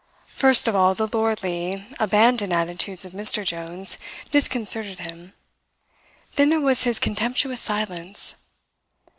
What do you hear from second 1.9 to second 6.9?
abandoned attitudes of Mr. Jones disconcerted him. Then there was